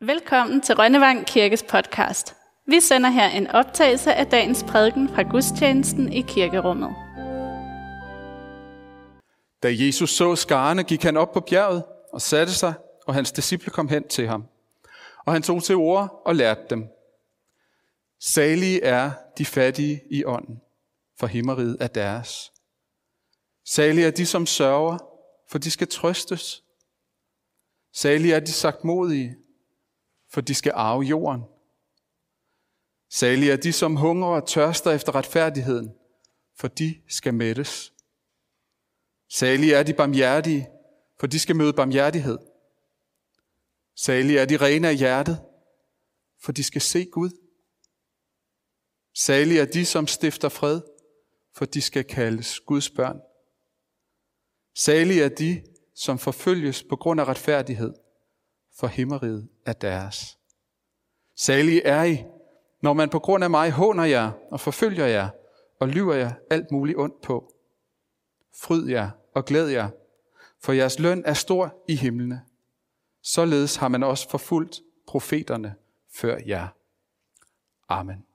Velkommen 0.00 0.60
til 0.60 0.74
Rønnevang 0.74 1.26
Kirkes 1.26 1.62
podcast. 1.62 2.36
Vi 2.66 2.80
sender 2.80 3.10
her 3.10 3.28
en 3.28 3.46
optagelse 3.46 4.14
af 4.14 4.26
dagens 4.26 4.64
prædiken 4.68 5.08
fra 5.08 5.22
gudstjenesten 5.22 6.12
i 6.12 6.20
kirkerummet. 6.20 6.90
Da 9.62 9.68
Jesus 9.72 10.10
så 10.10 10.36
skarne, 10.36 10.84
gik 10.84 11.02
han 11.02 11.16
op 11.16 11.32
på 11.32 11.40
bjerget 11.40 11.84
og 12.12 12.22
satte 12.22 12.52
sig, 12.52 12.74
og 13.06 13.14
hans 13.14 13.32
disciple 13.32 13.70
kom 13.70 13.88
hen 13.88 14.08
til 14.08 14.28
ham. 14.28 14.44
Og 15.26 15.32
han 15.32 15.42
tog 15.42 15.62
til 15.62 15.74
ord 15.74 16.22
og 16.26 16.34
lærte 16.36 16.62
dem. 16.70 16.88
Salige 18.20 18.82
er 18.82 19.10
de 19.38 19.44
fattige 19.44 20.02
i 20.10 20.24
ånden, 20.24 20.60
for 21.18 21.26
himmeriget 21.26 21.76
er 21.80 21.86
deres. 21.88 22.52
Salige 23.64 24.06
er 24.06 24.10
de, 24.10 24.26
som 24.26 24.46
sørger, 24.46 24.98
for 25.50 25.58
de 25.58 25.70
skal 25.70 25.88
trøstes. 25.88 26.62
Salige 27.92 28.34
er 28.34 28.40
de 28.40 28.52
sagt 28.52 28.84
modige, 28.84 29.36
for 30.32 30.40
de 30.40 30.54
skal 30.54 30.72
arve 30.74 31.02
jorden. 31.02 31.42
Salige 33.10 33.52
er 33.52 33.56
de, 33.56 33.72
som 33.72 33.96
hungrer 33.96 34.28
og 34.28 34.48
tørster 34.48 34.90
efter 34.90 35.14
retfærdigheden, 35.14 35.94
for 36.58 36.68
de 36.68 37.02
skal 37.08 37.34
mættes. 37.34 37.92
Salige 39.28 39.74
er 39.74 39.82
de 39.82 39.94
barmhjertige, 39.94 40.68
for 41.20 41.26
de 41.26 41.38
skal 41.38 41.56
møde 41.56 41.72
barmhjertighed. 41.72 42.38
Salige 43.96 44.38
er 44.38 44.44
de 44.44 44.56
rene 44.56 44.88
af 44.88 44.96
hjertet, 44.96 45.40
for 46.42 46.52
de 46.52 46.64
skal 46.64 46.80
se 46.80 47.04
Gud. 47.04 47.30
Salige 49.14 49.60
er 49.60 49.64
de, 49.64 49.86
som 49.86 50.06
stifter 50.06 50.48
fred, 50.48 50.80
for 51.54 51.64
de 51.64 51.82
skal 51.82 52.04
kaldes 52.04 52.60
Guds 52.60 52.90
børn. 52.90 53.20
Salige 54.74 55.22
er 55.22 55.28
de, 55.28 55.62
som 55.94 56.18
forfølges 56.18 56.82
på 56.82 56.96
grund 56.96 57.20
af 57.20 57.24
retfærdighed, 57.24 57.94
for 58.78 58.86
himmeriget 58.86 59.48
er 59.66 59.72
deres. 59.72 60.38
Salige 61.34 61.82
er 61.82 62.02
I, 62.02 62.24
når 62.82 62.92
man 62.92 63.10
på 63.10 63.18
grund 63.18 63.44
af 63.44 63.50
mig 63.50 63.70
håner 63.70 64.04
jer 64.04 64.32
og 64.50 64.60
forfølger 64.60 65.06
jer 65.06 65.28
og 65.80 65.88
lyver 65.88 66.14
jer 66.14 66.32
alt 66.50 66.70
muligt 66.70 66.98
ondt 66.98 67.22
på. 67.22 67.52
Fryd 68.54 68.88
jer 68.88 69.10
og 69.34 69.44
glæd 69.44 69.66
jer, 69.66 69.90
for 70.60 70.72
jeres 70.72 70.98
løn 70.98 71.22
er 71.24 71.34
stor 71.34 71.84
i 71.88 71.94
himlene. 71.94 72.42
Således 73.22 73.76
har 73.76 73.88
man 73.88 74.02
også 74.02 74.30
forfulgt 74.30 74.80
profeterne 75.06 75.74
før 76.10 76.38
jer. 76.46 76.68
Amen. 77.88 78.26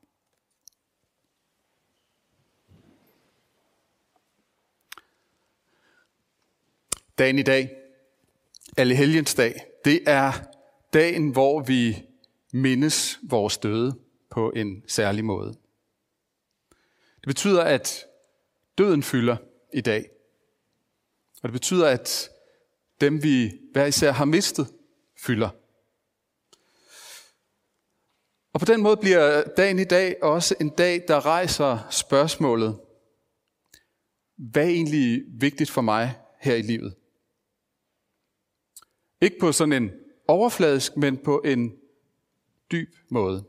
Dagen 7.18 7.40
i 7.40 7.44
dag, 7.44 7.70
alle 8.78 8.96
helgens 8.96 9.36
dag, 9.36 9.71
det 9.86 10.02
er 10.08 10.32
dagen, 10.94 11.30
hvor 11.30 11.60
vi 11.60 12.04
mindes 12.54 13.20
vores 13.24 13.58
døde 13.58 14.00
på 14.30 14.52
en 14.52 14.84
særlig 14.88 15.26
måde. 15.26 15.50
Det 17.16 17.28
betyder, 17.28 17.64
at 17.64 18.06
døden 18.78 19.04
fylder 19.04 19.38
i 19.74 19.82
dag. 19.82 20.10
Og 21.44 21.50
det 21.50 21.52
betyder, 21.52 21.88
at 21.88 22.30
dem 23.02 23.24
vi 23.24 23.60
hver 23.72 23.86
især 23.86 24.12
har 24.12 24.26
mistet, 24.26 24.68
fylder. 25.18 25.50
Og 28.54 28.60
på 28.60 28.66
den 28.66 28.82
måde 28.82 28.98
bliver 28.98 29.44
dagen 29.58 29.80
i 29.80 29.84
dag 29.84 30.24
også 30.24 30.56
en 30.60 30.70
dag, 30.70 31.04
der 31.08 31.26
rejser 31.26 31.88
spørgsmålet, 31.90 32.80
hvad 34.38 34.64
er 34.64 34.70
egentlig 34.70 35.24
vigtigt 35.28 35.70
for 35.70 35.82
mig 35.82 36.16
her 36.40 36.56
i 36.56 36.62
livet? 36.62 36.96
Ikke 39.22 39.40
på 39.40 39.52
sådan 39.52 39.84
en 39.84 39.92
overfladisk, 40.28 40.98
men 40.98 41.18
på 41.18 41.42
en 41.46 41.76
dyb 42.72 42.96
måde. 43.10 43.46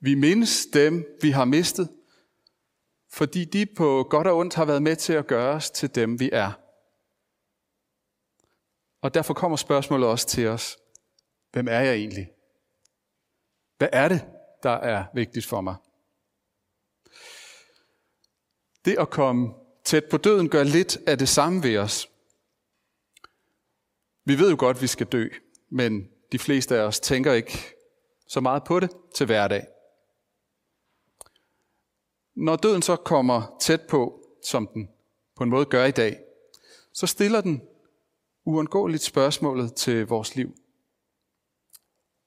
Vi 0.00 0.14
mindes 0.14 0.66
dem, 0.66 1.18
vi 1.22 1.30
har 1.30 1.44
mistet, 1.44 1.88
fordi 3.10 3.44
de 3.44 3.66
på 3.66 4.06
godt 4.10 4.26
og 4.26 4.36
ondt 4.36 4.54
har 4.54 4.64
været 4.64 4.82
med 4.82 4.96
til 4.96 5.12
at 5.12 5.26
gøre 5.26 5.54
os 5.54 5.70
til 5.70 5.94
dem, 5.94 6.20
vi 6.20 6.30
er. 6.32 6.52
Og 9.00 9.14
derfor 9.14 9.34
kommer 9.34 9.56
spørgsmålet 9.56 10.08
også 10.08 10.26
til 10.26 10.46
os. 10.46 10.78
Hvem 11.52 11.68
er 11.68 11.80
jeg 11.80 11.94
egentlig? 11.94 12.30
Hvad 13.78 13.88
er 13.92 14.08
det, 14.08 14.24
der 14.62 14.70
er 14.70 15.04
vigtigt 15.14 15.46
for 15.46 15.60
mig? 15.60 15.76
Det 18.84 18.98
at 18.98 19.10
komme 19.10 19.54
tæt 19.84 20.04
på 20.04 20.16
døden 20.16 20.48
gør 20.48 20.62
lidt 20.62 20.98
af 21.06 21.18
det 21.18 21.28
samme 21.28 21.62
ved 21.62 21.78
os. 21.78 22.11
Vi 24.24 24.38
ved 24.38 24.50
jo 24.50 24.56
godt, 24.58 24.76
at 24.76 24.82
vi 24.82 24.86
skal 24.86 25.06
dø, 25.06 25.28
men 25.70 26.08
de 26.32 26.38
fleste 26.38 26.76
af 26.76 26.80
os 26.80 27.00
tænker 27.00 27.32
ikke 27.32 27.58
så 28.26 28.40
meget 28.40 28.64
på 28.64 28.80
det 28.80 28.90
til 29.14 29.26
hverdag. 29.26 29.66
Når 32.34 32.56
døden 32.56 32.82
så 32.82 32.96
kommer 32.96 33.56
tæt 33.60 33.80
på, 33.88 34.26
som 34.44 34.68
den 34.74 34.88
på 35.36 35.44
en 35.44 35.50
måde 35.50 35.64
gør 35.64 35.84
i 35.84 35.90
dag, 35.90 36.20
så 36.92 37.06
stiller 37.06 37.40
den 37.40 37.62
uundgåeligt 38.44 39.02
spørgsmålet 39.02 39.74
til 39.74 40.06
vores 40.06 40.36
liv. 40.36 40.54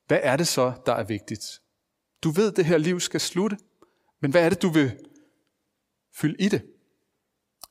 Hvad 0.08 0.20
er 0.24 0.38
det 0.38 0.48
så, 0.48 0.74
der 0.86 0.94
er 0.94 1.04
vigtigt? 1.04 1.62
Du 2.24 2.30
ved, 2.30 2.52
at 2.52 2.58
det 2.58 2.66
her 2.66 2.78
liv 2.78 3.00
skal 3.00 3.20
slutte, 3.20 3.58
men 4.20 4.32
hvad 4.32 4.46
er 4.46 4.50
det, 4.50 4.62
du 4.62 4.70
vil 4.70 5.00
fylde 6.14 6.36
i 6.40 6.50
det? 6.50 6.62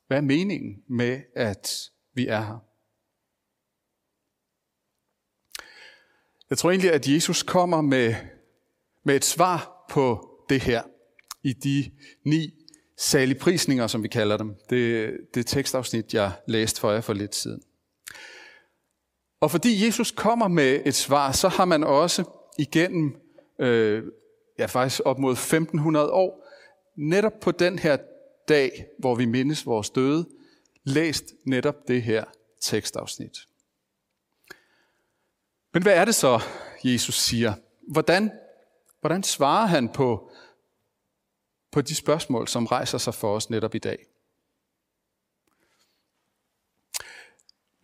Hvad 0.07 0.17
er 0.17 0.21
meningen 0.21 0.85
med, 0.87 1.23
at 1.35 1.91
vi 2.13 2.27
er 2.27 2.41
her? 2.41 2.74
Jeg 6.51 6.59
tror 6.59 6.71
egentlig, 6.71 6.93
at 6.93 7.09
Jesus 7.09 7.43
kommer 7.43 7.81
med, 7.81 8.15
med 9.05 9.17
et 9.17 9.25
svar 9.25 9.87
på 9.91 10.31
det 10.49 10.63
her 10.63 10.83
i 11.43 11.53
de 11.53 11.91
ni 12.25 12.51
saligprisninger, 12.99 13.87
som 13.87 14.03
vi 14.03 14.09
kalder 14.09 14.37
dem. 14.37 14.55
Det, 14.71 15.13
det 15.35 15.47
tekstafsnit, 15.47 16.15
jeg 16.15 16.33
læste 16.49 16.81
for 16.81 16.93
jer 16.93 17.01
for 17.01 17.13
lidt 17.13 17.35
siden. 17.35 17.63
Og 19.41 19.51
fordi 19.51 19.87
Jesus 19.87 20.11
kommer 20.11 20.49
med 20.49 20.81
et 20.85 20.95
svar, 20.95 21.33
så 21.33 21.49
har 21.49 21.65
man 21.65 21.85
også 21.85 22.25
igennem 22.59 23.17
øh, 23.61 24.03
ja, 24.59 24.67
faktisk 24.67 25.01
op 25.05 25.19
mod 25.19 25.33
1500 25.33 26.11
år, 26.11 26.47
netop 26.97 27.33
på 27.41 27.51
den 27.51 27.79
her 27.79 27.97
dag, 28.49 28.87
hvor 28.99 29.15
vi 29.15 29.25
mindes 29.25 29.67
vores 29.67 29.91
døde, 29.91 30.29
læst 30.85 31.25
netop 31.47 31.89
det 31.89 32.03
her 32.03 32.25
tekstafsnit. 32.61 33.39
Men 35.75 35.83
hvad 35.83 35.95
er 35.95 36.05
det 36.05 36.15
så, 36.15 36.41
Jesus 36.85 37.15
siger? 37.15 37.55
Hvordan, 37.89 38.31
hvordan 39.01 39.23
svarer 39.23 39.67
han 39.67 39.89
på, 39.89 40.31
på 41.73 41.81
de 41.81 41.95
spørgsmål, 41.95 42.49
som 42.49 42.67
rejser 42.67 42.99
sig 42.99 43.15
for 43.15 43.37
os 43.37 43.51
netop 43.51 43.75
i 43.75 43.79
dag? 43.79 44.07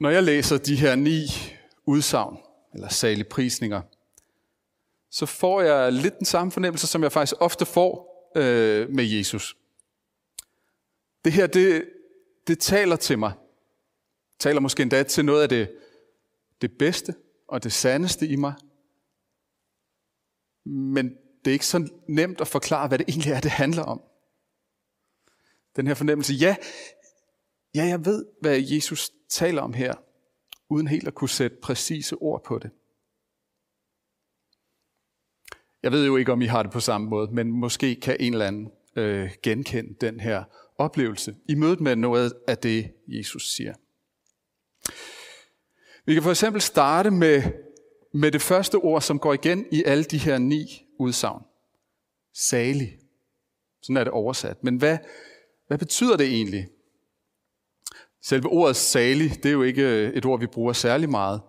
Når 0.00 0.10
jeg 0.10 0.22
læser 0.22 0.58
de 0.58 0.76
her 0.76 0.94
ni 0.94 1.26
udsagn, 1.86 2.38
eller 2.74 2.88
salige 2.88 3.24
prisninger, 3.24 3.82
så 5.10 5.26
får 5.26 5.60
jeg 5.60 5.92
lidt 5.92 6.18
den 6.18 6.26
samme 6.26 6.52
fornemmelse, 6.52 6.86
som 6.86 7.02
jeg 7.02 7.12
faktisk 7.12 7.34
ofte 7.40 7.66
får 7.66 8.10
øh, 8.36 8.90
med 8.90 9.04
Jesus. 9.04 9.56
Det 11.24 11.32
her, 11.32 11.46
det, 11.46 11.88
det 12.46 12.58
taler 12.58 12.96
til 12.96 13.18
mig. 13.18 13.32
Taler 14.38 14.60
måske 14.60 14.82
endda 14.82 15.02
til 15.02 15.24
noget 15.24 15.42
af 15.42 15.48
det, 15.48 15.72
det 16.60 16.78
bedste, 16.78 17.14
og 17.50 17.64
det 17.64 17.72
sandeste 17.72 18.26
i 18.26 18.36
mig. 18.36 18.54
Men 20.64 21.16
det 21.44 21.50
er 21.50 21.52
ikke 21.52 21.66
så 21.66 21.88
nemt 22.08 22.40
at 22.40 22.48
forklare, 22.48 22.88
hvad 22.88 22.98
det 22.98 23.08
egentlig 23.08 23.32
er, 23.32 23.40
det 23.40 23.50
handler 23.50 23.82
om. 23.82 24.02
Den 25.76 25.86
her 25.86 25.94
fornemmelse, 25.94 26.34
ja, 26.34 26.56
ja, 27.74 27.84
jeg 27.84 28.04
ved, 28.04 28.26
hvad 28.40 28.60
Jesus 28.60 29.10
taler 29.28 29.62
om 29.62 29.72
her, 29.72 29.94
uden 30.68 30.86
helt 30.86 31.08
at 31.08 31.14
kunne 31.14 31.28
sætte 31.28 31.56
præcise 31.62 32.16
ord 32.16 32.44
på 32.44 32.58
det. 32.58 32.70
Jeg 35.82 35.92
ved 35.92 36.06
jo 36.06 36.16
ikke, 36.16 36.32
om 36.32 36.42
I 36.42 36.46
har 36.46 36.62
det 36.62 36.72
på 36.72 36.80
samme 36.80 37.08
måde, 37.08 37.34
men 37.34 37.50
måske 37.50 38.00
kan 38.00 38.16
en 38.20 38.32
eller 38.32 38.46
anden 38.46 38.70
øh, 38.96 39.30
genkende 39.42 39.94
den 40.00 40.20
her 40.20 40.44
oplevelse 40.78 41.36
i 41.48 41.54
mødet 41.54 41.80
med 41.80 41.96
noget 41.96 42.32
af 42.48 42.58
det, 42.58 42.92
Jesus 43.06 43.54
siger. 43.54 43.74
Vi 46.06 46.14
kan 46.14 46.22
for 46.22 46.30
eksempel 46.30 46.62
starte 46.62 47.10
med, 47.10 47.42
med 48.12 48.32
det 48.32 48.42
første 48.42 48.74
ord, 48.74 49.02
som 49.02 49.18
går 49.18 49.34
igen 49.34 49.66
i 49.70 49.84
alle 49.84 50.04
de 50.04 50.18
her 50.18 50.38
ni 50.38 50.86
udsagn. 50.98 51.42
Salig. 52.34 52.98
Sådan 53.82 53.96
er 53.96 54.04
det 54.04 54.12
oversat. 54.12 54.64
Men 54.64 54.76
hvad, 54.76 54.98
hvad 55.66 55.78
betyder 55.78 56.16
det 56.16 56.26
egentlig? 56.26 56.68
Selve 58.22 58.48
ordet 58.48 58.76
salig, 58.76 59.30
det 59.42 59.46
er 59.46 59.52
jo 59.52 59.62
ikke 59.62 59.82
øh, 59.82 60.12
et 60.12 60.24
ord, 60.24 60.40
vi 60.40 60.46
bruger 60.46 60.72
særlig 60.72 61.10
meget. 61.10 61.40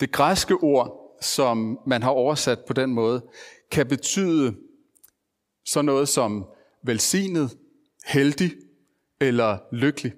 Det 0.00 0.12
græske 0.12 0.54
ord, 0.54 1.18
som 1.22 1.78
man 1.86 2.02
har 2.02 2.10
oversat 2.10 2.58
på 2.66 2.72
den 2.72 2.94
måde, 2.94 3.24
kan 3.70 3.86
betyde 3.86 4.56
sådan 5.66 5.84
noget 5.84 6.08
som 6.08 6.46
velsignet, 6.82 7.58
heldig 8.06 8.50
eller 9.20 9.58
lykkelig. 9.72 10.12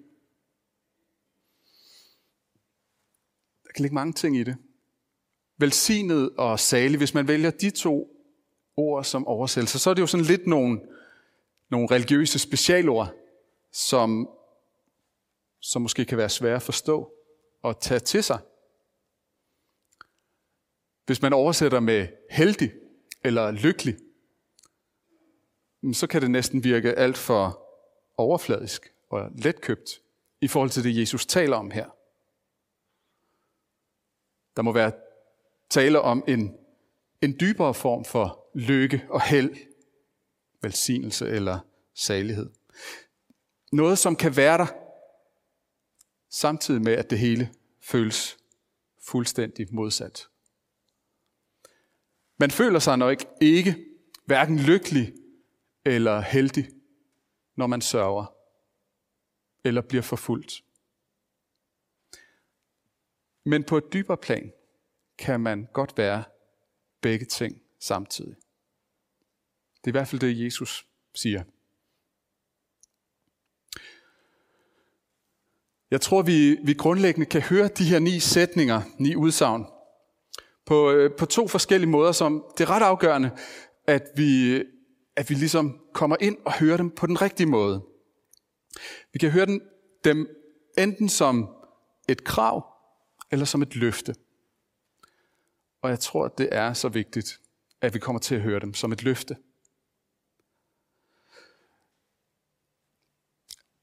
Kan 3.77 3.83
ligge 3.83 3.95
mange 3.95 4.13
ting 4.13 4.37
i 4.37 4.45
det. 4.45 4.57
velsignet 5.59 6.31
og 6.37 6.61
salig, 6.61 6.99
hvis 6.99 7.15
man 7.15 7.29
vælger 7.29 7.51
de 7.51 7.71
to 7.71 8.17
ord 8.77 9.05
som 9.05 9.27
oversættelse, 9.27 9.79
så 9.79 9.91
er 9.91 9.95
det 9.95 10.03
jo 10.03 10.07
sådan 10.07 10.27
lidt 10.27 10.47
nogle, 10.47 10.81
nogle 11.71 11.89
religiøse 11.91 12.39
specialord, 12.39 13.15
som, 13.73 14.29
som 15.61 15.83
måske 15.83 16.05
kan 16.05 16.19
være 16.19 16.29
svære 16.29 16.57
at 16.57 16.63
forstå 16.63 17.13
og 17.63 17.81
tage 17.81 18.01
til 18.01 18.25
sig. 18.25 18.39
Hvis 21.07 21.23
man 21.23 21.33
oversætter 21.33 21.81
med 21.81 22.09
heldig 22.31 22.73
eller 23.25 23.51
lykkelig, 23.51 23.97
så 25.93 26.07
kan 26.07 26.23
det 26.23 26.31
næsten 26.31 26.65
virke 26.65 26.93
alt 26.93 27.19
for 27.19 27.67
overfladisk 28.17 28.93
og 29.11 29.31
letkøbt 29.35 29.91
i 30.41 30.49
forhold 30.49 30.71
til 30.71 30.85
det, 30.85 31.01
Jesus 31.01 31.27
taler 31.27 31.57
om 31.57 31.71
her. 31.71 31.96
Der 34.57 34.63
må 34.63 34.73
være 34.73 34.93
tale 35.71 36.01
om 36.01 36.25
en, 36.29 36.57
en 37.23 37.37
dybere 37.41 37.75
form 37.75 38.05
for 38.05 38.51
lykke 38.55 39.07
og 39.09 39.23
held, 39.23 39.57
velsignelse 40.63 41.29
eller 41.29 41.59
salighed. 41.95 42.51
Noget, 43.73 43.99
som 43.99 44.17
kan 44.17 44.37
være 44.37 44.59
der, 44.59 44.67
samtidig 46.31 46.83
med, 46.83 46.93
at 46.93 47.11
det 47.11 47.19
hele 47.19 47.51
føles 47.81 48.37
fuldstændig 49.03 49.67
modsat. 49.75 50.29
Man 52.39 52.51
føler 52.51 52.79
sig 52.79 52.99
nok 52.99 53.25
ikke 53.41 53.77
hverken 54.27 54.59
lykkelig 54.59 55.13
eller 55.85 56.21
heldig, 56.21 56.69
når 57.57 57.67
man 57.67 57.81
sørger 57.81 58.35
eller 59.65 59.81
bliver 59.81 60.03
forfulgt. 60.03 60.63
Men 63.47 63.65
på 63.65 63.77
et 63.77 63.93
dybere 63.93 64.17
plan 64.17 64.53
kan 65.19 65.41
man 65.41 65.69
godt 65.73 65.99
være 65.99 66.25
begge 67.01 67.25
ting 67.25 67.63
samtidig. 67.81 68.37
Det 69.77 69.85
er 69.85 69.89
i 69.89 69.99
hvert 69.99 70.09
fald 70.09 70.21
det, 70.21 70.45
Jesus 70.45 70.87
siger. 71.15 71.43
Jeg 75.91 76.01
tror, 76.01 76.23
vi, 76.23 76.57
vi 76.65 76.75
grundlæggende 76.75 77.27
kan 77.27 77.43
høre 77.43 77.69
de 77.69 77.85
her 77.85 77.99
ni 77.99 78.21
sætninger, 78.21 78.83
ni 78.99 79.17
udsagn, 79.17 79.67
på, 80.65 80.91
øh, 80.91 81.17
på 81.19 81.27
to 81.27 81.49
forskellige 81.49 81.91
måder, 81.91 82.13
som 82.13 82.45
det 82.59 82.65
er 82.65 82.71
ret 82.71 82.83
afgørende, 82.83 83.31
at 83.87 84.03
vi, 84.17 84.63
at 85.17 85.31
vi 85.31 85.35
ligesom 85.35 85.81
kommer 85.95 86.17
ind 86.21 86.37
og 86.45 86.53
hører 86.53 86.77
dem 86.77 86.91
på 86.91 87.07
den 87.07 87.23
rigtige 87.23 87.47
måde. 87.47 87.83
Vi 89.13 89.19
kan 89.19 89.31
høre 89.31 89.47
dem, 89.47 89.61
dem 90.05 90.29
enten 90.79 91.09
som 91.09 91.49
et 92.09 92.25
krav, 92.25 92.76
eller 93.31 93.45
som 93.45 93.63
et 93.63 93.77
løfte. 93.77 94.15
Og 95.83 95.91
jeg 95.91 96.01
tror, 96.01 96.29
det 96.29 96.49
er 96.53 96.73
så 96.73 96.89
vigtigt, 96.89 97.41
at 97.81 97.95
vi 97.95 97.99
kommer 97.99 98.21
til 98.21 98.35
at 98.35 98.41
høre 98.41 98.61
dem 98.61 98.75
som 98.75 98.93
et 98.93 99.03
løfte. 99.03 99.37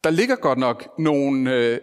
Der 0.04 0.10
ligger 0.10 0.36
godt 0.36 0.60
nok 0.60 1.00
nogle 1.00 1.56
øh, 1.56 1.80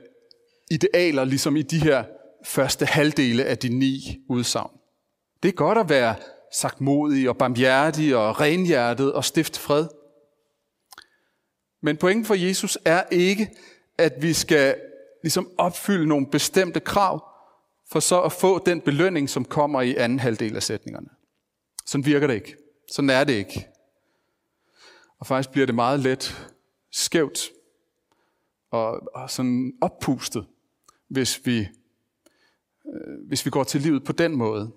idealer, 0.71 1.25
ligesom 1.25 1.57
i 1.57 1.62
de 1.62 1.79
her 1.79 2.05
første 2.45 2.87
halvdele 2.87 3.45
af 3.45 3.59
de 3.59 3.69
ni 3.69 4.25
udsagn. 4.29 4.71
Det 5.43 5.49
er 5.49 5.53
godt 5.53 5.79
at 5.79 5.89
være 5.89 6.17
sagt 6.53 6.81
modig 6.81 7.29
og 7.29 7.37
barmhjertig 7.37 8.17
og 8.17 8.41
renhjertet 8.41 9.12
og 9.12 9.25
stift 9.25 9.59
fred. 9.59 9.87
Men 11.81 11.97
pointen 11.97 12.25
for 12.25 12.35
Jesus 12.35 12.79
er 12.85 13.03
ikke, 13.11 13.51
at 13.99 14.12
vi 14.23 14.33
skal 14.33 14.77
ligesom 15.23 15.51
opfylde 15.59 16.07
nogle 16.07 16.27
bestemte 16.27 16.81
krav, 16.81 17.30
for 17.92 18.00
så 18.00 18.22
at 18.22 18.32
få 18.32 18.64
den 18.66 18.81
belønning, 18.81 19.31
som 19.31 19.44
kommer 19.44 19.81
i 19.81 19.94
anden 19.96 20.19
halvdel 20.19 20.56
af 20.56 20.62
sætningerne. 20.62 21.08
Sådan 21.87 22.06
virker 22.06 22.26
det 22.26 22.34
ikke. 22.34 22.56
Sådan 22.92 23.10
er 23.10 23.25
det 23.25 23.32
ikke. 23.32 23.69
Og 25.19 25.26
faktisk 25.26 25.50
bliver 25.50 25.66
det 25.66 25.75
meget 25.75 26.00
let 26.00 26.50
skævt 26.90 27.50
og, 28.70 29.14
og 29.14 29.31
sådan 29.31 29.72
oppustet, 29.81 30.46
hvis 31.08 31.46
vi, 31.46 31.58
øh, 32.94 33.26
hvis 33.28 33.44
vi 33.44 33.50
går 33.50 33.64
til 33.64 33.81
livet 33.81 34.04
på 34.04 34.12
den 34.12 34.37
måde. 34.37 34.70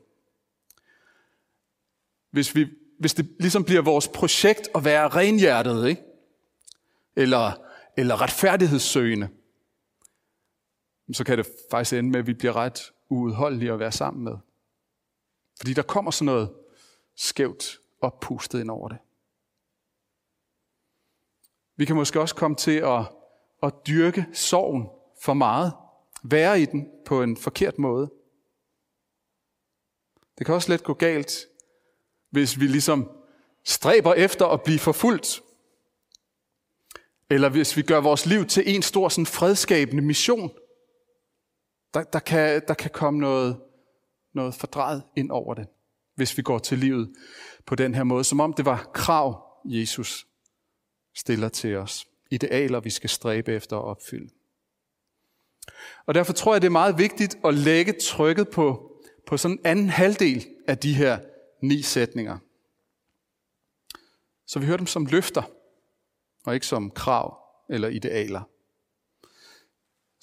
Hvis, 2.31 2.56
vi, 2.56 2.68
hvis 3.00 3.13
det 3.13 3.36
ligesom 3.39 3.63
bliver 3.63 3.81
vores 3.81 4.07
projekt 4.07 4.69
at 4.75 4.86
være 4.86 5.07
renhjertet, 5.07 5.88
ikke? 5.88 6.01
Eller, 7.15 7.51
eller 7.98 8.21
retfærdighedssøgende, 8.21 9.30
så 11.13 11.24
kan 11.24 11.38
det 11.38 11.48
faktisk 11.71 11.94
ende 11.94 12.10
med, 12.10 12.19
at 12.19 12.27
vi 12.27 12.33
bliver 12.33 12.56
ret 12.56 12.94
uudholdelige 13.13 13.71
at 13.71 13.80
være 13.80 13.92
sammen 13.92 14.24
med. 14.24 14.38
Fordi 15.57 15.74
der 15.74 15.81
kommer 15.81 16.12
sådan 16.12 16.25
noget 16.25 16.54
skævt 17.15 17.80
oppustet 18.01 18.60
ind 18.60 18.69
over 18.71 18.88
det. 18.88 18.98
Vi 21.75 21.86
kan 21.86 21.95
måske 21.95 22.21
også 22.21 22.36
komme 22.36 22.57
til 22.57 22.77
at, 22.77 23.01
at 23.63 23.74
dyrke 23.88 24.25
sorgen 24.33 24.88
for 25.21 25.33
meget. 25.33 25.74
Være 26.24 26.62
i 26.62 26.65
den 26.65 26.89
på 27.06 27.24
en 27.24 27.38
forkert 27.38 27.80
måde. 27.80 28.12
Det 30.38 30.45
kan 30.45 30.56
også 30.56 30.71
let 30.71 30.83
gå 30.83 30.94
galt, 30.94 31.48
hvis 32.30 32.60
vi 32.60 32.68
ligesom 32.68 33.12
stræber 33.63 34.13
efter 34.13 34.45
at 34.45 34.63
blive 34.63 34.80
forfulgt. 34.80 35.42
Eller 37.30 37.50
hvis 37.50 37.77
vi 37.77 37.81
gør 37.81 38.01
vores 38.01 38.25
liv 38.25 38.45
til 38.45 38.75
en 38.75 38.81
stor 38.81 39.10
sådan 39.10 39.25
fredskabende 39.25 40.04
mission. 40.04 40.51
Der, 41.94 42.04
der, 42.04 42.19
kan, 42.19 42.62
der 42.68 42.74
kan 42.74 42.92
komme 42.92 43.19
noget, 43.19 43.62
noget 44.34 44.56
fordrejet 44.56 45.04
ind 45.16 45.31
over 45.31 45.54
det, 45.54 45.68
hvis 46.16 46.38
vi 46.38 46.42
går 46.42 46.60
til 46.60 46.78
livet 46.78 47.13
på 47.66 47.75
den 47.75 47.95
her 47.95 48.04
måde. 48.04 48.24
Som 48.24 48.40
om 48.40 48.54
det 48.54 48.66
var 48.66 48.90
krav, 48.94 49.44
Jesus 49.66 50.28
stiller 51.16 51.50
til 51.50 51.75
os. 51.75 52.07
Idealer, 52.31 52.80
vi 52.80 52.90
skal 52.90 53.10
stræbe 53.10 53.54
efter 53.54 53.78
at 53.78 53.84
opfylde. 53.84 54.30
Og 56.06 56.13
derfor 56.13 56.34
tror 56.34 56.54
jeg, 56.54 56.62
det 56.62 56.68
er 56.68 56.72
meget 56.72 56.98
vigtigt 56.98 57.38
at 57.45 57.54
lægge 57.54 57.94
trykket 57.94 58.50
på, 58.50 58.92
på 59.28 59.38
sådan 59.38 59.57
en 59.57 59.66
anden 59.66 59.89
halvdel 59.89 60.48
af 60.68 60.78
de 60.78 60.94
her 60.94 61.19
ni 61.62 61.81
sætninger. 61.81 62.38
Så 64.46 64.60
vi 64.60 64.66
hører 64.66 64.78
dem 64.78 64.88
som 64.88 65.06
løfter, 65.06 65.44
og 66.46 66.54
ikke 66.54 66.68
som 66.68 66.92
krav 66.92 67.38
eller 67.69 67.88
idealer. 67.88 68.42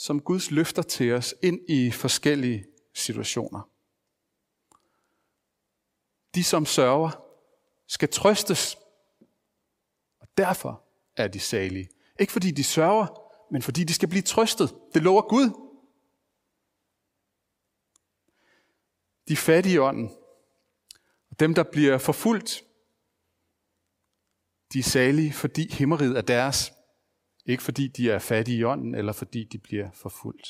Som 0.00 0.20
Guds 0.20 0.50
løfter 0.50 0.82
til 0.82 1.12
os 1.12 1.34
ind 1.42 1.70
i 1.70 1.90
forskellige 1.90 2.66
situationer. 2.94 3.70
De, 6.34 6.44
som 6.44 6.66
sørger, 6.66 7.10
skal 7.86 8.08
trøstes, 8.08 8.78
og 10.20 10.28
derfor 10.36 10.84
er 11.16 11.28
de 11.28 11.40
salige. 11.40 11.88
Ikke 12.20 12.32
fordi 12.32 12.50
de 12.50 12.64
sørger, 12.64 13.06
men 13.52 13.62
fordi 13.62 13.84
de 13.84 13.94
skal 13.94 14.08
blive 14.08 14.22
trøstet. 14.22 14.74
Det 14.94 15.02
lover 15.02 15.22
Gud. 15.22 15.48
De 19.28 19.36
fattige 19.36 19.74
i 19.74 19.78
ånden, 19.78 20.10
dem, 21.40 21.54
der 21.54 21.62
bliver 21.72 21.98
forfulgt, 21.98 22.64
de 24.72 24.78
er 24.78 24.82
salige, 24.82 25.32
fordi 25.32 25.72
himmeriget 25.72 26.16
er 26.16 26.22
deres. 26.22 26.72
Ikke 27.50 27.62
fordi 27.62 27.88
de 27.88 28.10
er 28.10 28.18
fattige 28.18 28.58
i 28.58 28.64
ånden, 28.64 28.94
eller 28.94 29.12
fordi 29.12 29.44
de 29.44 29.58
bliver 29.58 29.90
forfulgt. 29.92 30.48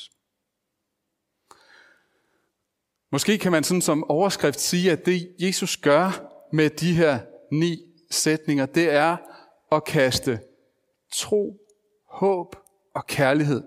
Måske 3.11 3.37
kan 3.37 3.51
man 3.51 3.63
sådan 3.63 3.81
som 3.81 4.03
overskrift 4.03 4.59
sige, 4.59 4.91
at 4.91 5.05
det 5.05 5.35
Jesus 5.39 5.77
gør 5.77 6.31
med 6.53 6.69
de 6.69 6.93
her 6.93 7.19
ni 7.51 7.77
sætninger, 8.11 8.65
det 8.65 8.89
er 8.89 9.17
at 9.71 9.85
kaste 9.85 10.39
tro, 11.13 11.67
håb 12.09 12.55
og 12.93 13.07
kærlighed 13.07 13.63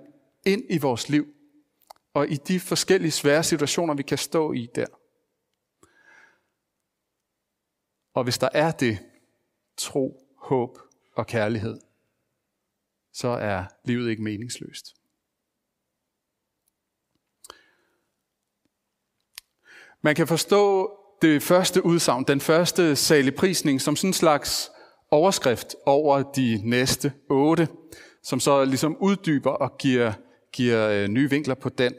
ind 0.46 0.62
i 0.70 0.78
vores 0.78 1.08
liv. 1.08 1.26
Og 2.14 2.28
i 2.28 2.36
de 2.36 2.60
forskellige 2.60 3.10
svære 3.10 3.42
situationer, 3.42 3.94
vi 3.94 4.02
kan 4.02 4.18
stå 4.18 4.52
i 4.52 4.68
der. 4.74 4.86
Og 8.14 8.24
hvis 8.24 8.38
der 8.38 8.48
er 8.52 8.70
det, 8.70 8.98
tro, 9.76 10.26
håb 10.36 10.78
og 11.14 11.26
kærlighed, 11.26 11.80
så 13.14 13.28
er 13.28 13.64
livet 13.84 14.10
ikke 14.10 14.22
meningsløst. 14.22 14.94
Man 20.02 20.14
kan 20.14 20.26
forstå 20.26 20.90
det 21.22 21.42
første 21.42 21.84
udsagn, 21.84 22.24
den 22.24 22.40
første 22.40 22.96
saligprisning, 22.96 23.80
som 23.80 23.96
sådan 23.96 24.08
en 24.08 24.14
slags 24.14 24.70
overskrift 25.10 25.74
over 25.86 26.22
de 26.22 26.60
næste 26.64 27.12
otte, 27.30 27.68
som 28.22 28.40
så 28.40 28.64
ligesom 28.64 28.96
uddyber 28.96 29.50
og 29.50 29.78
giver, 29.78 30.12
giver 30.52 30.88
øh, 30.88 31.08
nye 31.08 31.30
vinkler 31.30 31.54
på 31.54 31.68
den. 31.68 31.94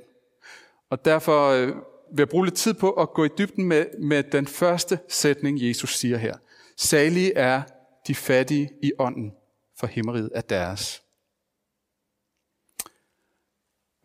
Og 0.89 1.05
derfor 1.05 1.50
øh, 1.50 1.67
vil 1.67 2.17
jeg 2.17 2.29
bruge 2.29 2.45
lidt 2.45 2.55
tid 2.55 2.74
på 2.74 2.91
at 2.91 3.10
gå 3.10 3.24
i 3.24 3.29
dybden 3.38 3.65
med, 3.65 3.86
med 4.00 4.24
den 4.24 4.48
første 4.48 5.00
sætning, 5.10 5.67
Jesus 5.67 5.98
siger 5.98 6.17
her. 6.17 6.38
Salige 6.77 7.34
er 7.34 7.62
de 8.07 8.15
fattige 8.15 8.69
i 8.84 8.91
ånden, 9.00 9.31
for 9.79 9.88
himmeriget 9.88 10.29
er 10.36 10.41
deres. 10.41 11.05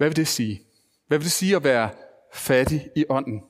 Hvad 0.00 0.09
vil 0.09 0.16
det 0.16 0.28
sige? 0.28 0.62
Hvad 1.07 1.19
vil 1.19 1.25
det 1.25 1.33
sige 1.33 1.57
at 1.57 1.64
være 1.64 1.90
fattig 2.33 2.90
i 2.97 3.04
ånden? 3.09 3.45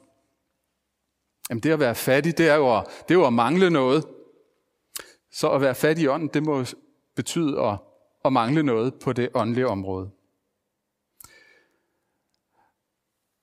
Jamen 1.50 1.62
det 1.62 1.70
at 1.70 1.80
være 1.80 1.94
fattig, 1.94 2.38
det 2.38 2.48
er 2.48 2.54
jo 2.54 2.76
at, 2.78 2.84
det 3.08 3.14
er 3.14 3.18
jo 3.18 3.26
at 3.26 3.32
mangle 3.32 3.70
noget. 3.70 4.04
Så 5.32 5.50
at 5.50 5.60
være 5.60 5.74
fattig 5.74 6.04
i 6.04 6.06
ånden, 6.06 6.30
det 6.34 6.42
må 6.42 6.64
betyde 7.16 7.60
at, 7.60 7.78
at 8.24 8.32
mangle 8.32 8.62
noget 8.62 8.94
på 8.94 9.12
det 9.12 9.28
åndelige 9.34 9.68
område. 9.68 10.10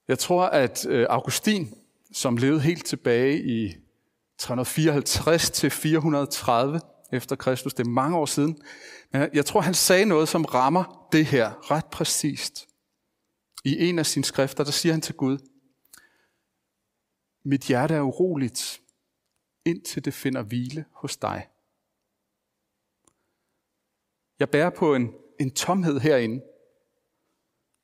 Jeg 0.08 0.20
tror, 0.20 0.44
at 0.44 0.86
øh, 0.86 1.06
Augustin, 1.10 1.74
som 2.14 2.38
levede 2.38 2.62
helt 2.62 2.86
tilbage 2.86 3.44
i 3.44 3.76
354 4.38 5.50
til 5.50 5.70
430 5.70 6.82
efter 7.12 7.36
Kristus, 7.36 7.74
det 7.74 7.86
er 7.86 7.90
mange 7.90 8.18
år 8.18 8.26
siden, 8.26 8.62
men 9.12 9.30
jeg 9.34 9.46
tror, 9.46 9.62
han 9.62 9.74
sagde 9.74 10.06
noget, 10.06 10.30
som 10.30 10.46
rammer 10.46 11.08
det 11.12 11.26
her 11.26 11.72
ret 11.72 11.86
præcist. 11.86 12.67
I 13.66 13.90
en 13.90 14.00
af 14.00 14.06
sine 14.06 14.26
skrifter, 14.26 14.64
der 14.64 14.72
siger 14.72 14.94
han 14.94 15.02
til 15.02 15.16
Gud, 15.16 15.38
mit 17.44 17.62
hjerte 17.62 17.94
er 17.94 18.02
uroligt, 18.02 18.82
indtil 19.66 20.06
det 20.06 20.14
finder 20.14 20.42
hvile 20.42 20.86
hos 20.92 21.18
dig. 21.18 21.50
Jeg 24.40 24.50
bærer 24.50 24.70
på 24.70 24.96
en, 24.96 25.14
en 25.40 25.52
tomhed 25.52 26.00
herinde. 26.00 26.44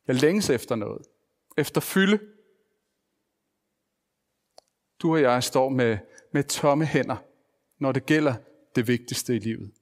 Jeg 0.07 0.15
længes 0.15 0.49
efter 0.49 0.75
noget. 0.75 1.07
Efter 1.57 1.81
fylde. 1.81 2.19
Du 4.99 5.11
og 5.11 5.21
jeg 5.21 5.43
står 5.43 5.69
med, 5.69 5.97
med 6.33 6.43
tomme 6.43 6.85
hænder, 6.85 7.17
når 7.77 7.91
det 7.91 8.05
gælder 8.05 8.35
det 8.75 8.87
vigtigste 8.87 9.35
i 9.35 9.39
livet. 9.39 9.73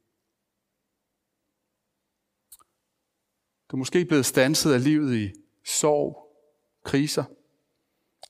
Du 3.69 3.75
er 3.75 3.79
måske 3.79 4.05
blevet 4.05 4.25
stanset 4.25 4.73
af 4.73 4.83
livet 4.83 5.15
i 5.15 5.40
sorg, 5.79 6.37
kriser, 6.83 7.23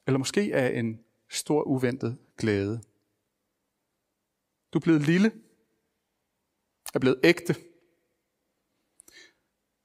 eller 0.07 0.17
måske 0.17 0.51
af 0.53 0.79
en 0.79 1.03
stor 1.29 1.63
uventet 1.63 2.17
glæde. 2.38 2.81
Du 4.74 4.79
er 4.79 4.81
blevet 4.81 5.01
lille, 5.01 5.31
er 6.93 7.00
blevet 7.00 7.19
ægte. 7.24 7.55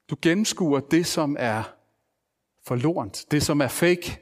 Du 0.09 0.17
gennemskuer 0.21 0.79
det, 0.79 1.05
som 1.05 1.35
er 1.39 1.63
forlorent, 2.63 3.25
det, 3.31 3.43
som 3.43 3.61
er 3.61 3.67
fake. 3.67 4.19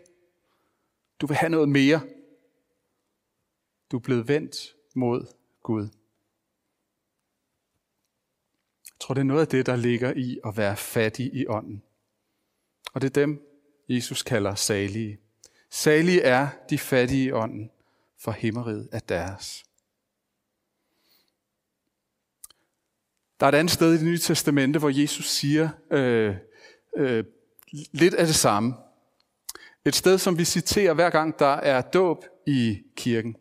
Du 1.22 1.28
vil 1.28 1.38
have 1.38 1.50
noget 1.50 1.70
mere. 1.70 2.02
Du 3.92 3.98
er 3.98 4.02
blevet 4.02 4.28
vendt 4.28 4.76
mod 4.96 5.28
Gud. 5.64 5.90
Jeg 8.86 9.00
tror, 9.00 9.14
det 9.14 9.22
er 9.22 9.26
noget 9.26 9.42
af 9.42 9.48
det, 9.48 9.66
der 9.66 9.76
ligger 9.76 10.14
i 10.14 10.40
at 10.46 10.58
være 10.58 10.78
fattig 10.78 11.34
i 11.34 11.48
ånden. 11.48 11.84
Og 12.96 13.02
det 13.02 13.08
er 13.08 13.22
dem, 13.22 13.42
Jesus 13.90 14.24
kalder 14.24 14.56
salige. 14.56 15.20
Salige 15.70 16.22
er 16.22 16.48
de 16.70 16.78
fattige 16.78 17.26
i 17.26 17.32
ånden, 17.32 17.72
for 18.18 18.32
himmeriget 18.32 18.90
er 18.92 19.00
deres. 19.00 19.66
Der 23.40 23.46
er 23.46 23.50
et 23.50 23.56
andet 23.56 23.72
sted 23.72 23.94
i 23.94 23.98
det 23.98 24.06
nye 24.06 24.18
testamente, 24.18 24.80
hvor 24.80 25.02
Jesus 25.02 25.30
siger 25.30 25.70
øh, 25.92 26.36
øh, 26.98 27.24
lidt 27.92 28.14
af 28.14 28.26
det 28.26 28.36
samme. 28.36 28.76
Et 29.86 29.96
sted, 29.96 30.18
som 30.18 30.38
vi 30.38 30.46
citerer 30.46 30.94
hver 30.94 31.10
gang, 31.10 31.40
der 31.40 31.54
er 31.54 31.82
dåb 31.82 32.26
i 32.48 32.82
kirken. 32.96 33.36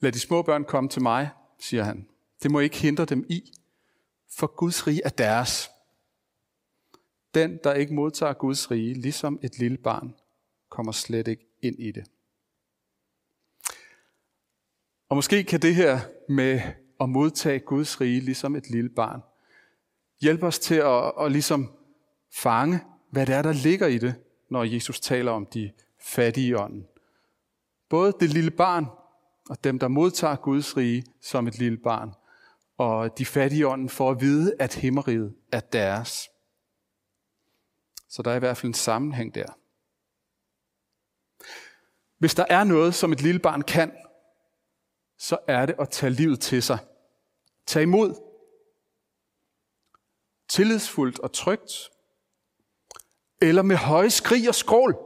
Lad 0.00 0.12
de 0.12 0.20
små 0.20 0.42
børn 0.42 0.64
komme 0.64 0.90
til 0.90 1.02
mig, 1.02 1.30
siger 1.60 1.82
han. 1.82 2.08
Det 2.42 2.50
må 2.50 2.60
ikke 2.60 2.76
hindre 2.76 3.04
dem 3.04 3.26
i, 3.28 3.52
for 4.30 4.46
Guds 4.46 4.86
rige 4.86 5.00
er 5.04 5.08
deres. 5.08 5.70
Den, 7.34 7.58
der 7.64 7.74
ikke 7.74 7.94
modtager 7.94 8.32
Guds 8.32 8.70
rige, 8.70 8.94
ligesom 8.94 9.38
et 9.42 9.58
lille 9.58 9.76
barn, 9.76 10.14
kommer 10.68 10.92
slet 10.92 11.28
ikke 11.28 11.46
ind 11.62 11.76
i 11.78 11.90
det. 11.90 12.04
Og 15.08 15.16
måske 15.16 15.44
kan 15.44 15.62
det 15.62 15.74
her 15.74 16.00
med 16.28 16.60
at 17.00 17.08
modtage 17.08 17.58
Guds 17.58 18.00
rige, 18.00 18.20
ligesom 18.20 18.56
et 18.56 18.70
lille 18.70 18.90
barn, 18.90 19.20
hjælpe 20.20 20.46
os 20.46 20.58
til 20.58 20.74
at, 20.74 21.12
at 21.20 21.32
ligesom 21.32 21.72
fange, 22.32 22.80
hvad 23.10 23.26
det 23.26 23.34
er, 23.34 23.42
der 23.42 23.52
ligger 23.52 23.86
i 23.86 23.98
det, 23.98 24.14
når 24.50 24.64
Jesus 24.64 25.00
taler 25.00 25.32
om 25.32 25.46
de 25.46 25.70
fattige 26.00 26.46
i 26.46 26.54
ånden. 26.54 26.86
Både 27.88 28.12
det 28.20 28.30
lille 28.30 28.50
barn 28.50 28.86
og 29.50 29.64
dem, 29.64 29.78
der 29.78 29.88
modtager 29.88 30.36
Guds 30.36 30.76
rige 30.76 31.04
som 31.20 31.46
et 31.46 31.58
lille 31.58 31.78
barn, 31.78 32.12
og 32.78 33.18
de 33.18 33.26
fattige 33.26 33.60
i 33.60 33.64
ånden 33.64 33.88
for 33.88 34.10
at 34.10 34.20
vide, 34.20 34.54
at 34.58 34.74
himmeriget 34.74 35.34
er 35.52 35.60
deres. 35.60 36.28
Så 38.10 38.22
der 38.22 38.30
er 38.30 38.36
i 38.36 38.38
hvert 38.38 38.56
fald 38.56 38.70
en 38.70 38.74
sammenhæng 38.74 39.34
der. 39.34 39.58
Hvis 42.18 42.34
der 42.34 42.46
er 42.50 42.64
noget, 42.64 42.94
som 42.94 43.12
et 43.12 43.22
lille 43.22 43.40
barn 43.40 43.62
kan, 43.62 43.92
så 45.18 45.38
er 45.48 45.66
det 45.66 45.74
at 45.78 45.90
tage 45.90 46.10
livet 46.10 46.40
til 46.40 46.62
sig. 46.62 46.78
Tag 47.66 47.82
imod. 47.82 48.14
Tillidsfuldt 50.48 51.18
og 51.18 51.32
trygt. 51.32 51.72
Eller 53.42 53.62
med 53.62 53.76
høje 53.76 54.10
skrig 54.10 54.48
og 54.48 54.54
skrål. 54.54 54.96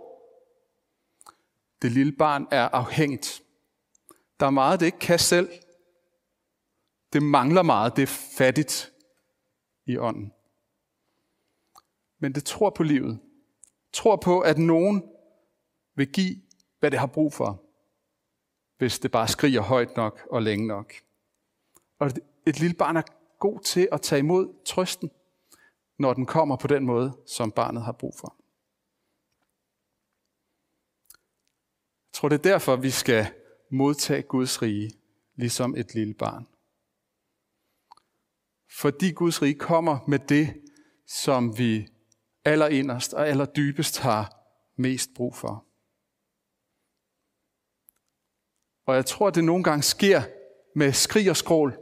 Det 1.82 1.92
lille 1.92 2.12
barn 2.12 2.46
er 2.50 2.68
afhængigt. 2.68 3.42
Der 4.40 4.46
er 4.46 4.50
meget, 4.50 4.80
det 4.80 4.86
ikke 4.86 4.98
kan 4.98 5.18
selv. 5.18 5.48
Det 7.12 7.22
mangler 7.22 7.62
meget, 7.62 7.96
det 7.96 8.02
er 8.02 8.36
fattigt 8.38 8.92
i 9.86 9.98
ånden. 9.98 10.32
Men 12.24 12.32
det 12.32 12.44
tror 12.44 12.70
på 12.70 12.82
livet. 12.82 13.20
Tror 13.92 14.16
på, 14.16 14.40
at 14.40 14.58
nogen 14.58 15.02
vil 15.94 16.12
give, 16.12 16.42
hvad 16.80 16.90
det 16.90 16.98
har 16.98 17.06
brug 17.06 17.32
for, 17.32 17.62
hvis 18.78 18.98
det 18.98 19.10
bare 19.10 19.28
skriger 19.28 19.60
højt 19.60 19.96
nok 19.96 20.26
og 20.30 20.42
længe 20.42 20.66
nok. 20.66 20.94
Og 21.98 22.10
et 22.46 22.60
lille 22.60 22.76
barn 22.76 22.96
er 22.96 23.02
god 23.38 23.60
til 23.60 23.88
at 23.92 24.00
tage 24.00 24.18
imod 24.18 24.64
trøsten, 24.64 25.10
når 25.98 26.14
den 26.14 26.26
kommer 26.26 26.56
på 26.56 26.66
den 26.66 26.86
måde, 26.86 27.12
som 27.26 27.52
barnet 27.52 27.82
har 27.82 27.92
brug 27.92 28.14
for. 28.16 28.36
Jeg 32.08 32.12
tror, 32.12 32.28
det 32.28 32.38
er 32.38 32.50
derfor, 32.52 32.76
vi 32.76 32.90
skal 32.90 33.26
modtage 33.70 34.22
Guds 34.22 34.62
rige, 34.62 34.90
ligesom 35.36 35.76
et 35.76 35.94
lille 35.94 36.14
barn. 36.14 36.46
Fordi 38.70 39.12
Guds 39.12 39.42
rige 39.42 39.58
kommer 39.58 39.98
med 40.08 40.18
det, 40.18 40.62
som 41.06 41.58
vi 41.58 41.88
allerinderst 42.44 43.14
og 43.14 43.28
allerdybest 43.28 43.98
har 43.98 44.44
mest 44.76 45.10
brug 45.14 45.34
for. 45.34 45.64
Og 48.86 48.94
jeg 48.94 49.06
tror, 49.06 49.30
det 49.30 49.44
nogle 49.44 49.64
gange 49.64 49.82
sker 49.82 50.22
med 50.74 50.92
skrig 50.92 51.30
og 51.30 51.36
skrål, 51.36 51.78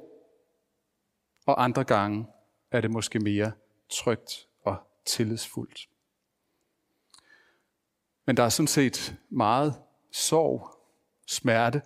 og 1.46 1.64
andre 1.64 1.84
gange 1.84 2.26
er 2.70 2.80
det 2.80 2.90
måske 2.90 3.18
mere 3.18 3.52
trygt 3.90 4.48
og 4.64 4.76
tillidsfuldt. 5.04 5.88
Men 8.26 8.36
der 8.36 8.42
er 8.42 8.48
sådan 8.48 8.66
set 8.66 9.16
meget 9.30 9.82
sorg, 10.10 10.68
smerte 11.26 11.82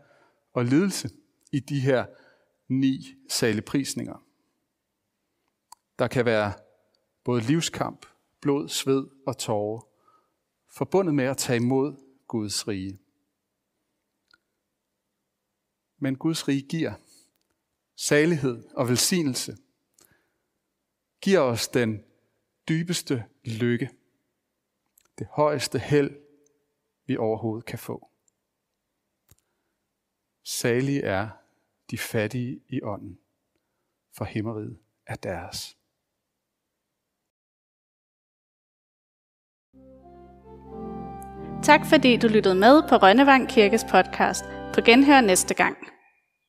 og 0.53 0.65
lidelse 0.65 1.11
i 1.53 1.61
de 1.61 1.81
her 1.81 2.07
ni 2.69 3.15
saleprisninger. 3.29 4.25
Der 5.99 6.09
kan 6.09 6.25
være 6.25 6.53
både 7.25 7.41
livskamp, 7.41 8.07
blod, 8.47 8.69
sved 8.69 9.07
og 9.27 9.39
tårer, 9.39 9.81
forbundet 10.69 11.15
med 11.15 11.25
at 11.25 11.37
tage 11.37 11.57
imod 11.57 11.97
Guds 12.27 12.69
rige. 12.69 12.99
Men 15.99 16.17
Guds 16.17 16.49
rige 16.49 16.69
giver 16.69 16.95
salighed 17.97 18.65
og 18.75 18.89
velsignelse, 18.89 19.57
giver 21.21 21.41
os 21.41 21.69
den 21.69 22.05
dybeste 22.69 23.25
lykke, 23.45 23.91
det 25.19 25.27
højeste 25.31 25.79
held, 25.79 26.11
vi 27.07 27.17
overhovedet 27.17 27.67
kan 27.67 27.79
få. 27.79 28.11
Salige 30.43 31.03
er 31.03 31.29
de 31.91 31.99
fattige 31.99 32.61
i 32.69 32.83
ånden, 32.83 33.19
for 34.13 34.25
himmeriget 34.25 34.79
er 35.07 35.17
deres. 35.17 35.77
Tak 41.63 41.87
fordi 41.87 42.17
du 42.17 42.29
lyttede 42.29 42.55
med 42.55 42.83
på 42.89 42.97
Rønnevang 42.97 43.49
Kirkes 43.49 43.85
podcast. 43.91 44.45
På 44.75 44.81
genhør 44.81 45.21
næste 45.21 45.55
gang. 45.55 45.77